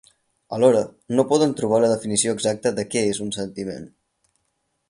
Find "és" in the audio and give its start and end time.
3.13-3.23